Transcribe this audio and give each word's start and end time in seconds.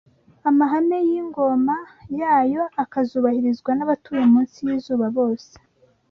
amahame 0.49 0.97
y’ingoma 1.09 1.75
ya 2.19 2.33
Yo 2.53 2.63
akazubahirizwa 2.83 3.71
n’abatuye 3.75 4.23
munsi 4.33 4.57
y’izuba 4.67 5.05
bose. 5.17 5.51